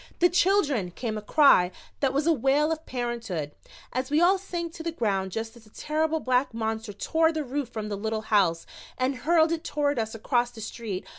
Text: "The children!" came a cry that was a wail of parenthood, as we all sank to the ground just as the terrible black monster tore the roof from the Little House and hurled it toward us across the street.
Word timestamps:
"The 0.17 0.29
children!" 0.29 0.89
came 0.89 1.15
a 1.15 1.21
cry 1.21 1.69
that 1.99 2.11
was 2.11 2.25
a 2.25 2.33
wail 2.33 2.71
of 2.71 2.87
parenthood, 2.87 3.51
as 3.93 4.09
we 4.09 4.19
all 4.19 4.39
sank 4.39 4.73
to 4.73 4.81
the 4.81 4.91
ground 4.91 5.31
just 5.31 5.55
as 5.55 5.65
the 5.65 5.69
terrible 5.69 6.19
black 6.19 6.55
monster 6.55 6.91
tore 6.91 7.31
the 7.31 7.43
roof 7.43 7.69
from 7.69 7.87
the 7.89 7.95
Little 7.95 8.21
House 8.21 8.65
and 8.97 9.15
hurled 9.17 9.51
it 9.51 9.63
toward 9.63 9.99
us 9.99 10.15
across 10.15 10.49
the 10.49 10.59
street. 10.61 11.05